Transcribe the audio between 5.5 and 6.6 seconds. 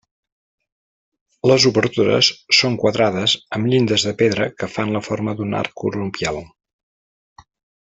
arc conopial.